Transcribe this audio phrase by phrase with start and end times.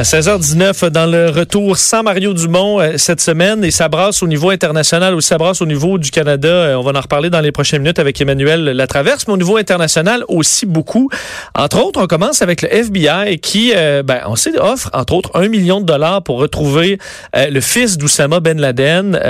[0.00, 4.26] À 16h19, dans le retour sans Mario Dumont euh, cette semaine, et ça brasse au
[4.26, 6.48] niveau international ou ça brasse au niveau du Canada.
[6.48, 9.58] Euh, on va en reparler dans les prochaines minutes avec Emmanuel Latraverse, mais au niveau
[9.58, 11.10] international aussi beaucoup.
[11.54, 15.32] Entre autres, on commence avec le FBI qui, euh, ben, on sait, offre entre autres
[15.34, 16.98] un million de dollars pour retrouver
[17.34, 19.20] le fils d'Oussama Ben Laden,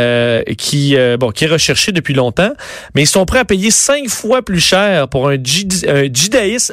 [0.57, 2.53] qui, bon, qui est recherché depuis longtemps,
[2.95, 6.73] mais ils sont prêts à payer cinq fois plus cher pour un, djihadiste,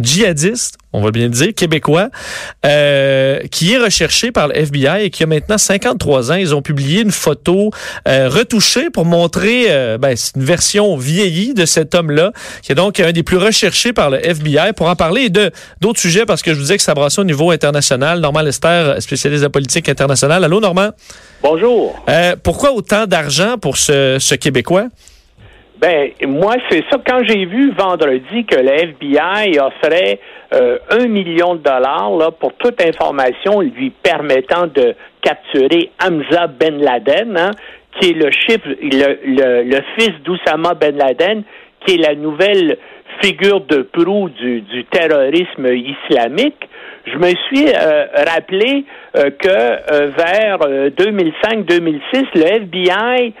[0.00, 2.08] djihadiste, on va bien dire, québécois,
[2.66, 6.34] euh, qui est recherché par le FBI et qui a maintenant 53 ans.
[6.34, 7.70] Ils ont publié une photo
[8.08, 12.98] euh, retouchée pour montrer euh, ben, une version vieillie de cet homme-là, qui est donc
[13.00, 14.72] un des plus recherchés par le FBI.
[14.76, 15.50] Pour en parler de
[15.80, 18.20] d'autres sujets, parce que je vous disais que ça brasse au niveau international.
[18.20, 20.42] Normand Lester, spécialiste de politique internationale.
[20.42, 20.90] Allô, Normand?
[21.42, 21.94] Bonjour.
[22.42, 24.88] pourquoi autant d'argent pour ce, ce Québécois?
[25.76, 26.98] Ben, moi, c'est ça.
[27.04, 30.20] Quand j'ai vu vendredi que le FBI offrait
[30.52, 36.78] euh, un million de dollars là, pour toute information lui permettant de capturer Hamza Ben
[36.78, 37.50] Laden, hein,
[37.98, 41.42] qui est le chiffre, le, le, fils d'Oussama Ben Laden,
[41.84, 42.78] qui est la nouvelle
[43.20, 46.68] figure de proue du, du terrorisme islamique.
[47.06, 48.84] Je me suis euh, rappelé
[49.16, 50.58] euh, que vers
[50.90, 53.34] 2005-2006, le FBI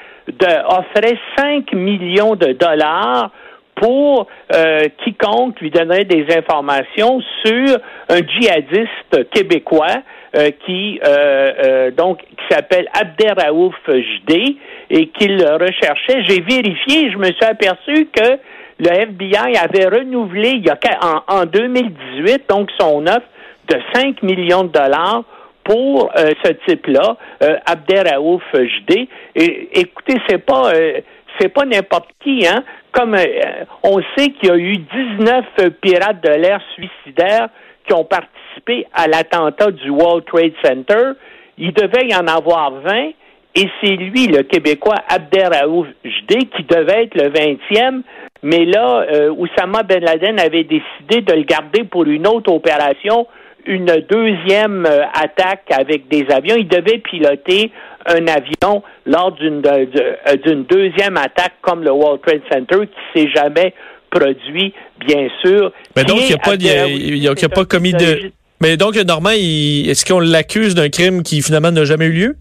[0.68, 3.30] offrait 5 millions de dollars
[3.76, 10.02] pour euh, quiconque lui donnerait des informations sur un djihadiste québécois
[10.36, 14.56] euh, qui euh, donc qui s'appelle Abderraouf Jdé
[14.90, 16.22] et qu'il recherchait.
[16.24, 18.38] J'ai vérifié, je me suis aperçu que
[18.78, 23.26] le FBI avait renouvelé il y a en, en 2018 donc son offre
[23.68, 25.24] de 5 millions de dollars
[25.64, 29.08] pour euh, ce type-là, euh, Abderraouf Jdé.
[29.34, 31.00] Et écoutez, c'est pas euh,
[31.40, 32.62] c'est pas n'importe qui, hein.
[32.92, 37.48] Comme euh, on sait qu'il y a eu 19 pirates de l'air suicidaires
[37.86, 41.12] qui ont participé à l'attentat du World Trade Center,
[41.58, 43.10] il devait y en avoir 20
[43.56, 48.02] et c'est lui, le Québécois Abderraouf Jdé, qui devait être le 20e,
[48.42, 53.28] mais là, Oussama Ben Laden avait décidé de le garder pour une autre opération
[53.66, 56.56] une deuxième euh, attaque avec des avions.
[56.56, 57.70] Il devait piloter
[58.06, 63.30] un avion lors d'une euh, d'une deuxième attaque comme le World Trade Center qui s'est
[63.34, 63.74] jamais
[64.10, 64.72] produit,
[65.06, 65.72] bien sûr.
[65.96, 68.30] Mais donc, il n'y a, pas, il a, pas commis de...
[68.60, 72.36] Mais donc, Normand, est-ce qu'on l'accuse d'un crime qui finalement n'a jamais eu lieu?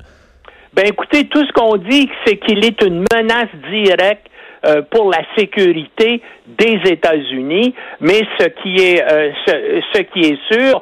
[0.74, 4.28] Ben écoutez, tout ce qu'on dit, c'est qu'il est une menace directe
[4.66, 9.04] euh, pour la sécurité des États-Unis, mais ce qui est
[9.46, 10.82] ce, ce, qui est sûr,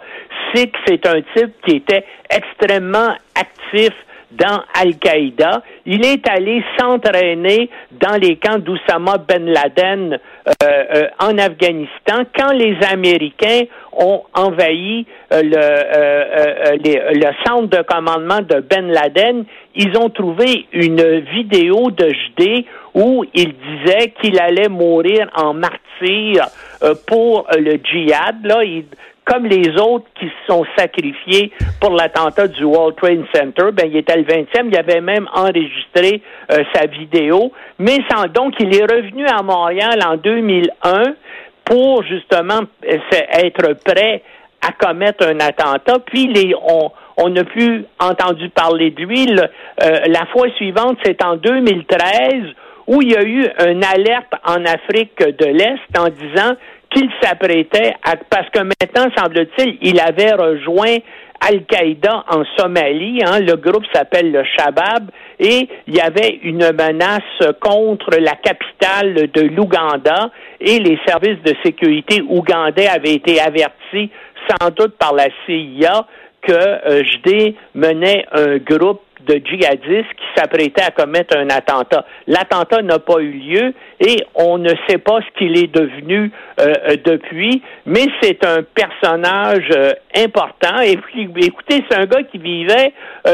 [0.54, 3.94] c'est un type qui était extrêmement actif
[4.32, 5.62] dans Al-Qaïda.
[5.86, 12.52] Il est allé s'entraîner dans les camps d'Oussama Ben Laden euh, euh, en Afghanistan quand
[12.54, 13.64] les Américains
[13.94, 19.46] ont envahi euh, le, le centre de commandement de Ben Laden.
[19.76, 26.48] Ils ont trouvé une vidéo de JD où il disait qu'il allait mourir en martyr
[27.08, 28.44] pour le djihad.
[28.44, 28.64] Là,
[29.26, 33.98] comme les autres qui se sont sacrifiés pour l'attentat du World Trade Center, ben, il
[33.98, 36.22] était le 20e, il avait même enregistré
[36.52, 41.04] euh, sa vidéo, mais sans, donc il est revenu à Montréal en 2001
[41.66, 44.24] pour justement être prêt
[44.62, 49.28] à commettre un attentat, puis on, on n'a plus entendu parler de lui.
[49.32, 52.54] Euh, la fois suivante, c'est en 2013
[52.88, 56.56] où il y a eu une alerte en Afrique de l'Est en disant
[56.94, 60.98] qu'il s'apprêtait à, parce que maintenant, semble-t-il, il avait rejoint
[61.42, 63.22] Al-Qaïda en Somalie.
[63.26, 65.10] Hein, le groupe s'appelle le Shabab
[65.40, 70.30] et il y avait une menace contre la capitale de l'Ouganda
[70.60, 74.12] et les services de sécurité ougandais avaient été avertis
[74.48, 76.06] sans doute par la CIA
[76.42, 82.06] que euh, JD menait un groupe de djihadistes qui s'apprêtaient à commettre un attentat.
[82.28, 86.74] L'attentat n'a pas eu lieu et on ne sait pas ce qu'il est devenu euh,
[86.90, 90.82] euh, depuis, mais c'est un personnage euh, important.
[90.84, 92.94] Et puis, écoutez, c'est un gars qui vivait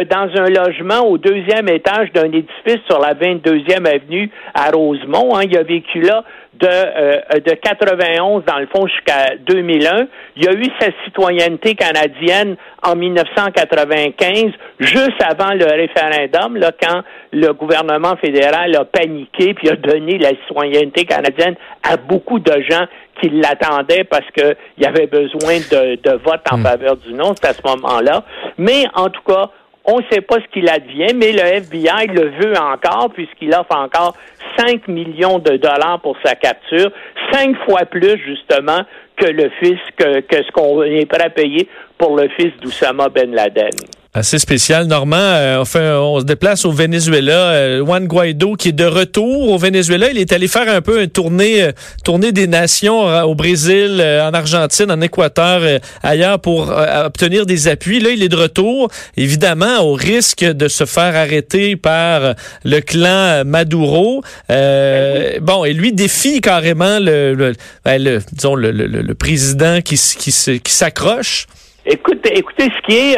[0.10, 5.36] dans un logement au deuxième étage d'un édifice sur la 22e avenue à Rosemont.
[5.36, 5.44] Hein.
[5.46, 6.24] Il a vécu là
[6.60, 10.08] de, euh, de 91, dans le fond, jusqu'à 2001.
[10.36, 17.02] Il y a eu sa citoyenneté canadienne en 1995, juste avant le référendum, là, quand
[17.32, 22.86] le gouvernement fédéral a paniqué puis a donné la citoyenneté canadienne à beaucoup de gens
[23.22, 26.64] qui l'attendaient parce qu'il y avait besoin de, de vote en hmm.
[26.64, 27.34] faveur du non.
[27.36, 28.24] C'est à ce moment-là.
[28.58, 29.50] Mais en tout cas,
[29.88, 33.76] on ne sait pas ce qu'il advient, mais le FBI le veut encore puisqu'il offre
[33.76, 34.16] encore
[34.58, 36.92] 5 millions de dollars pour sa capture,
[37.32, 38.82] cinq fois plus justement
[39.16, 43.10] que le fils que, que ce qu'on est prêt à payer pour le fils d'Oussama
[43.10, 43.72] Ben Laden.
[44.18, 44.88] Assez spécial.
[44.88, 47.52] Normand, euh, on se déplace au Venezuela.
[47.52, 50.10] Euh, Juan Guaido qui est de retour au Venezuela.
[50.10, 51.72] Il est allé faire un peu une tournée, euh,
[52.04, 55.62] tournée des nations au Brésil, en Argentine, en Équateur,
[56.02, 56.72] ailleurs pour
[57.06, 58.00] obtenir des appuis.
[58.00, 62.34] Là, il est de retour, évidemment, au risque de se faire arrêter par
[62.64, 64.24] le clan Maduro.
[64.50, 67.54] bon, et lui défie carrément le, le,
[67.86, 71.46] ben, disons, le, le, président qui s'accroche.
[71.90, 73.18] Écoutez, écoutez, ce qui est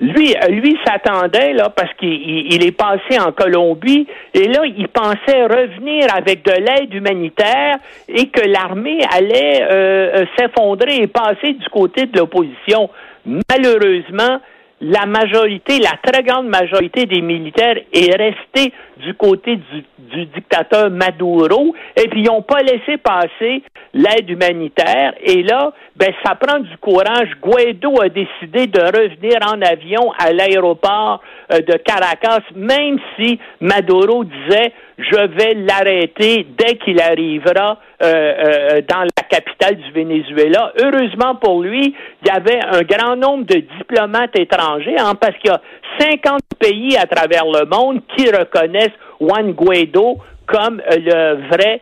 [0.00, 6.06] lui, lui s'attendait là parce qu'il est passé en Colombie et là il pensait revenir
[6.14, 7.76] avec de l'aide humanitaire
[8.08, 12.90] et que l'armée allait euh, euh, s'effondrer et passer du côté de l'opposition.
[13.24, 14.40] Malheureusement,
[14.80, 21.74] la majorité, la très grande majorité des militaires est restée du côté du, dictateur Maduro
[21.96, 23.62] et puis ils n'ont pas laissé passer
[23.92, 27.28] l'aide humanitaire et là, ben ça prend du courage.
[27.42, 34.24] Guaido a décidé de revenir en avion à l'aéroport euh, de Caracas, même si Maduro
[34.24, 40.72] disait je vais l'arrêter dès qu'il arrivera euh, euh, dans la capitale du Venezuela.
[40.78, 45.50] Heureusement pour lui, il y avait un grand nombre de diplomates étrangers, hein, parce qu'il
[45.50, 45.60] y a
[46.00, 50.16] 50 pays à travers le monde qui reconnaissent Juan Guaido
[50.46, 51.80] comme euh, le vrai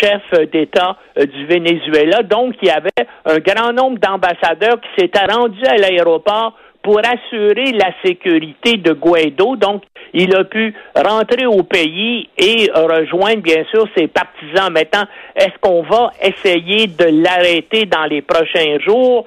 [0.00, 0.22] chef
[0.52, 2.22] d'État du Venezuela.
[2.22, 7.72] Donc, il y avait un grand nombre d'ambassadeurs qui s'étaient rendus à l'aéroport pour assurer
[7.72, 9.56] la sécurité de Guaido.
[9.56, 9.82] Donc,
[10.12, 14.70] il a pu rentrer au pays et rejoindre, bien sûr, ses partisans.
[14.70, 15.04] Maintenant,
[15.34, 19.24] est-ce qu'on va essayer de l'arrêter dans les prochains jours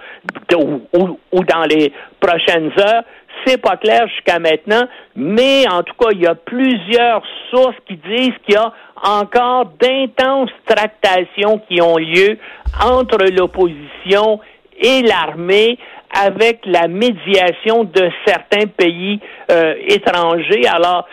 [0.54, 3.04] ou, dans les prochaines heures?
[3.46, 7.96] C'est pas clair jusqu'à maintenant, mais en tout cas, il y a plusieurs sources qui
[7.96, 8.72] disent qu'il y a
[9.04, 12.38] encore d'intenses tractations qui ont lieu
[12.84, 15.78] entre l'opposition et l'armée
[16.14, 19.20] avec la médiation de certains pays
[19.52, 20.66] euh, étrangers.
[20.68, 21.06] Alors,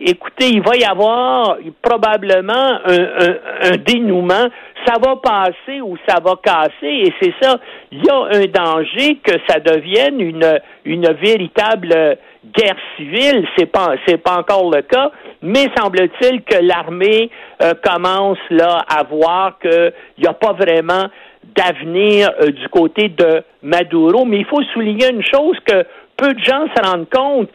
[0.00, 4.48] écoutez, il va y avoir probablement un, dénouement.
[4.86, 7.58] Ça va passer ou ça va casser, et c'est ça.
[7.90, 12.18] Il y a un danger que ça devienne une, une véritable
[12.54, 13.46] guerre civile.
[13.56, 15.10] C'est pas c'est pas encore le cas,
[15.42, 17.30] mais semble-t-il que l'armée
[17.62, 21.06] euh, commence là à voir qu'il n'y a pas vraiment
[21.54, 24.24] d'avenir euh, du côté de Maduro.
[24.24, 25.84] Mais il faut souligner une chose que
[26.16, 27.48] peu de gens se rendent compte,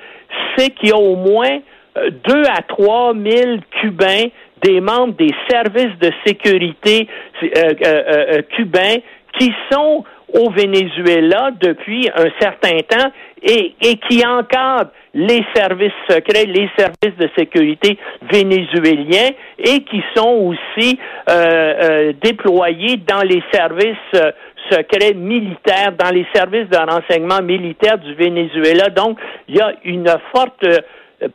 [0.56, 1.60] c'est qu'il y a au moins
[1.98, 4.28] euh, deux à trois mille Cubains,
[4.64, 7.08] des membres des services de sécurité
[7.44, 8.98] euh, cubains,
[9.40, 10.04] qui sont
[10.34, 13.12] au Venezuela depuis un certain temps
[13.42, 17.98] et, et qui encadrent les services secrets, les services de sécurité
[18.32, 20.98] vénézuéliens et qui sont aussi
[21.30, 24.32] euh, euh, déployés dans les services euh,
[24.70, 28.90] secrets militaires, dans les services de renseignement militaire du Venezuela.
[28.90, 30.66] Donc, il y a une forte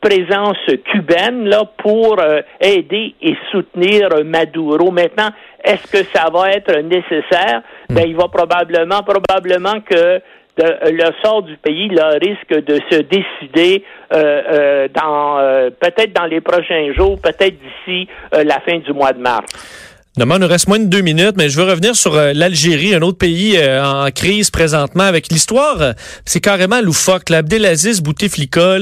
[0.01, 0.59] présence
[0.93, 2.17] cubaine là pour
[2.61, 4.91] aider et soutenir Maduro.
[4.91, 5.29] Maintenant,
[5.63, 7.63] est-ce que ça va être nécessaire?
[7.89, 10.21] Ben, il va probablement, probablement que
[10.59, 16.25] le sort du pays là, risque de se décider euh, euh, dans euh, peut-être dans
[16.25, 19.86] les prochains jours, peut-être d'ici la fin du mois de mars.
[20.17, 22.95] Demain, il nous reste moins de deux minutes, mais je veux revenir sur euh, l'Algérie,
[22.95, 25.83] un autre pays euh, en crise présentement avec l'histoire.
[25.83, 25.93] Euh,
[26.25, 27.31] c'est carrément loufoque.
[27.31, 28.79] Abdelaziz Bouteflika,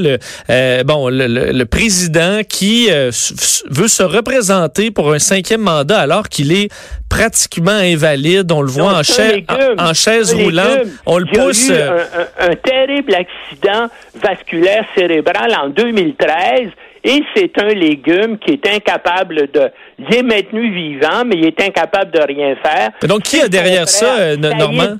[0.84, 6.68] bon, le, président qui veut se représenter pour un cinquième mandat alors qu'il est
[7.08, 8.52] pratiquement invalide.
[8.52, 9.42] On le voit en, chaise,
[9.76, 10.86] en, chaise roulante.
[11.04, 11.68] On le pousse.
[11.68, 13.88] un, un terrible accident
[14.22, 16.70] vasculaire cérébral en 2013
[17.04, 19.70] et c'est un légume qui est incapable de...
[19.98, 22.90] Il est maintenu vivant, mais il est incapable de rien faire.
[23.02, 24.96] Mais donc, qui est derrière ça, euh, Normand?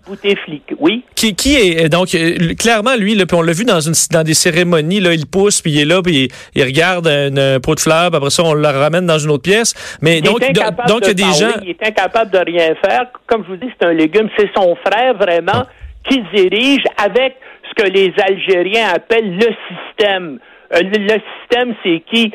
[0.78, 1.02] Oui.
[1.14, 4.22] Qui, qui est donc euh, clairement lui là, puis on l'a vu dans une dans
[4.22, 7.74] des cérémonies là, il pousse puis il est là puis il, il regarde un pot
[7.74, 9.74] de fleurs, puis après ça on le ramène dans une autre pièce.
[10.02, 12.30] Mais Il donc est donc il y a de des parler, gens Il est incapable
[12.30, 13.06] de rien faire.
[13.26, 14.28] Comme je vous dis, c'est un légume.
[14.36, 15.64] C'est son frère vraiment
[16.08, 17.36] qui dirige avec
[17.68, 20.38] ce que les Algériens appellent le système.
[20.72, 22.32] Euh, le, système, c'est qui?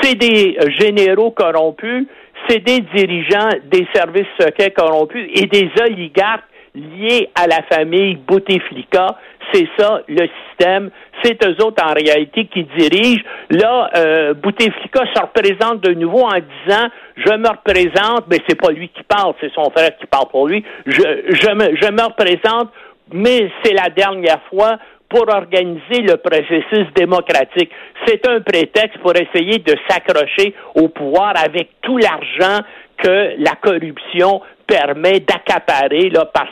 [0.00, 2.06] C'est des généraux corrompus,
[2.48, 9.18] c'est des dirigeants des services secrets corrompus et des oligarques liés à la famille Bouteflika.
[9.52, 10.90] C'est ça, le système.
[11.22, 13.22] C'est eux autres, en réalité, qui dirigent.
[13.50, 18.70] Là, euh, Bouteflika se représente de nouveau en disant Je me représente, mais c'est pas
[18.70, 20.64] lui qui parle, c'est son frère qui parle pour lui.
[20.86, 22.70] Je, je, me, je me représente,
[23.12, 24.78] mais c'est la dernière fois
[25.12, 27.70] pour organiser le processus démocratique.
[28.06, 32.64] C'est un prétexte pour essayer de s'accrocher au pouvoir avec tout l'argent
[32.96, 36.46] que la corruption permet d'accaparer par,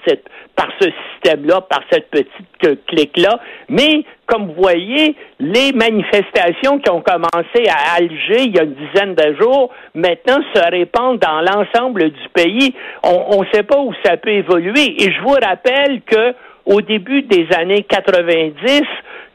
[0.56, 2.28] par ce système-là, par cette petite
[2.60, 3.40] que- clique-là.
[3.68, 8.74] Mais, comme vous voyez, les manifestations qui ont commencé à Alger il y a une
[8.74, 12.74] dizaine de jours, maintenant se répandent dans l'ensemble du pays.
[13.04, 15.02] On ne sait pas où ça peut évoluer.
[15.02, 16.34] Et je vous rappelle que
[16.66, 18.82] au début des années 90,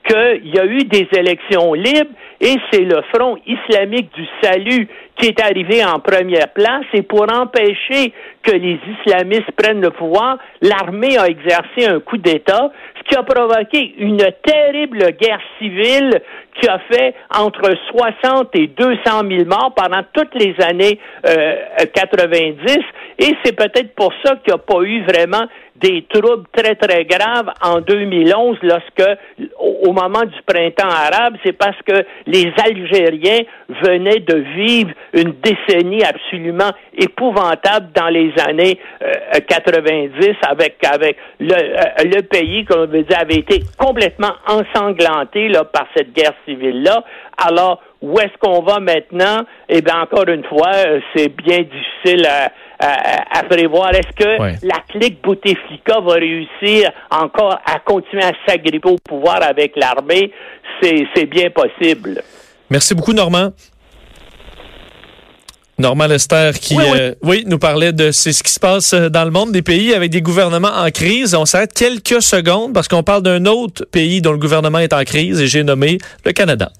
[0.07, 5.27] qu'il y a eu des élections libres et c'est le Front islamique du salut qui
[5.27, 6.85] est arrivé en première place.
[6.93, 8.13] Et pour empêcher
[8.43, 13.23] que les islamistes prennent le pouvoir, l'armée a exercé un coup d'État, ce qui a
[13.23, 16.21] provoqué une terrible guerre civile
[16.59, 17.71] qui a fait entre
[18.23, 21.55] 60 et 200 000 morts pendant toutes les années euh,
[21.93, 22.77] 90
[23.19, 27.05] et c'est peut-être pour ça qu'il n'y a pas eu vraiment des troubles très, très
[27.05, 29.19] graves en 2011 lorsque,
[29.59, 33.43] au, moment du printemps arabe, c'est parce que les Algériens
[33.83, 41.53] venaient de vivre une décennie absolument épouvantable dans les années euh, 90 avec, avec le,
[41.53, 46.33] euh, le pays, comme on veut dire, avait été complètement ensanglanté là, par cette guerre
[46.45, 47.03] civile-là.
[47.37, 49.43] Alors, où est-ce qu'on va maintenant?
[49.69, 53.93] Eh bien, encore une fois, euh, c'est bien difficile à, à, à prévoir.
[53.93, 59.75] Est-ce que la clique Bouteflika va réussir encore à continuer à s'agripper au pouvoir avec
[59.75, 60.31] l'armée?
[60.81, 62.21] C'est c'est bien possible.
[62.69, 63.49] Merci beaucoup Normand.
[65.77, 66.97] Normand Lester qui Oui, oui.
[66.99, 69.61] euh, oui, nous parlait de c'est ce qui se passe euh, dans le monde des
[69.61, 71.35] pays avec des gouvernements en crise.
[71.35, 75.03] On s'arrête quelques secondes parce qu'on parle d'un autre pays dont le gouvernement est en
[75.03, 76.71] crise et j'ai nommé le Canada.